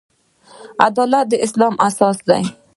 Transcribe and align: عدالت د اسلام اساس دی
عدالت 0.85 1.25
د 1.29 1.33
اسلام 1.45 1.73
اساس 1.87 2.17
دی 2.27 2.43